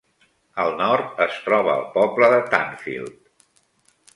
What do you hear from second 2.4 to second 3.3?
Tanfield.